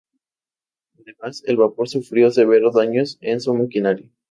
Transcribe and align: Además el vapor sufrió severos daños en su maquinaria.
Además 0.97 1.43
el 1.45 1.57
vapor 1.57 1.87
sufrió 1.87 2.31
severos 2.31 2.73
daños 2.73 3.19
en 3.21 3.39
su 3.39 3.53
maquinaria. 3.53 4.09